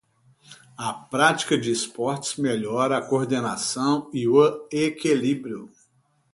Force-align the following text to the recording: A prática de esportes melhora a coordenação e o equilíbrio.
A 0.79 0.93
prática 0.93 1.55
de 1.55 1.69
esportes 1.69 2.37
melhora 2.37 2.97
a 2.97 3.05
coordenação 3.07 4.09
e 4.11 4.27
o 4.27 4.67
equilíbrio. 4.71 5.69